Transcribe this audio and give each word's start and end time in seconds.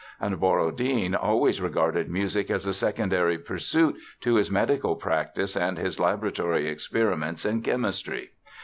And 0.19 0.39
Borodin 0.39 1.13
always 1.13 1.61
regarded 1.61 2.09
music 2.09 2.49
as 2.49 2.65
a 2.65 2.73
secondary 2.73 3.37
pursuit 3.37 3.97
to 4.21 4.33
his 4.33 4.49
medical 4.49 4.95
practice 4.95 5.55
and 5.55 5.77
his 5.77 5.99
laboratory 5.99 6.67
experiments 6.67 7.45
in 7.45 7.61
chemistry. 7.61 8.31